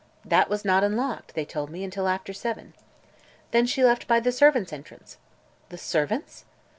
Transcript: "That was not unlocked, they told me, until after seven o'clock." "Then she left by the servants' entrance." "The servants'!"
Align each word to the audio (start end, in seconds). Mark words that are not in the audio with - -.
"That 0.25 0.49
was 0.49 0.65
not 0.65 0.83
unlocked, 0.83 1.35
they 1.35 1.45
told 1.45 1.69
me, 1.69 1.83
until 1.83 2.07
after 2.07 2.33
seven 2.33 2.69
o'clock." 2.69 2.85
"Then 3.51 3.67
she 3.67 3.83
left 3.83 4.07
by 4.07 4.19
the 4.19 4.31
servants' 4.31 4.73
entrance." 4.73 5.17
"The 5.69 5.77
servants'!" 5.77 6.43